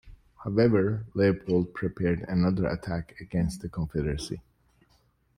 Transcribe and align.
However, 0.43 1.05
Leopold 1.13 1.75
prepared 1.75 2.21
another 2.27 2.65
attack 2.65 3.13
against 3.19 3.61
the 3.61 3.69
Confederacy. 3.69 4.41